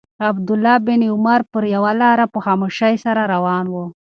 عبدالله 0.29 0.75
بن 0.87 1.01
عمر 1.13 1.41
پر 1.51 1.63
یوه 1.75 1.91
لاره 2.01 2.25
په 2.33 2.39
خاموشۍ 2.45 2.95
سره 3.05 3.21
روان 3.33 3.65
و. 3.71 3.75